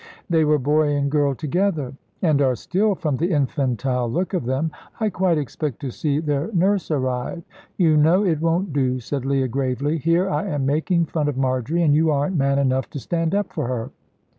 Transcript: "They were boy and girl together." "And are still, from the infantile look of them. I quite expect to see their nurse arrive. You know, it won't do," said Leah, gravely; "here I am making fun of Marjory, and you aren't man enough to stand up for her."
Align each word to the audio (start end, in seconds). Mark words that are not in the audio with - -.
"They 0.31 0.43
were 0.45 0.57
boy 0.57 0.95
and 0.95 1.11
girl 1.11 1.35
together." 1.35 1.93
"And 2.23 2.41
are 2.41 2.55
still, 2.55 2.95
from 2.95 3.17
the 3.17 3.29
infantile 3.29 4.09
look 4.11 4.33
of 4.33 4.45
them. 4.45 4.71
I 4.99 5.11
quite 5.11 5.37
expect 5.37 5.79
to 5.81 5.91
see 5.91 6.19
their 6.19 6.51
nurse 6.53 6.89
arrive. 6.89 7.43
You 7.77 7.97
know, 7.97 8.25
it 8.25 8.41
won't 8.41 8.73
do," 8.73 8.99
said 8.99 9.25
Leah, 9.25 9.47
gravely; 9.49 9.99
"here 9.99 10.27
I 10.27 10.47
am 10.47 10.65
making 10.65 11.05
fun 11.05 11.27
of 11.29 11.37
Marjory, 11.37 11.83
and 11.83 11.93
you 11.93 12.09
aren't 12.09 12.35
man 12.35 12.57
enough 12.57 12.89
to 12.89 12.99
stand 12.99 13.35
up 13.35 13.53
for 13.53 13.67
her." 13.67 13.91